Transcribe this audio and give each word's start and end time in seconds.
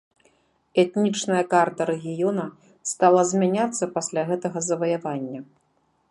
Этнічная 0.83 1.41
карта 1.51 1.81
рэгіёна 1.91 2.45
стала 2.91 3.21
змяняцца 3.33 3.89
пасля 3.97 4.21
гэтага 4.31 4.59
заваявання. 4.69 5.39